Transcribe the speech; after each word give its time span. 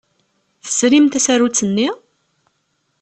Tesrim 0.63 1.05
tasarut-nni? 1.09 1.89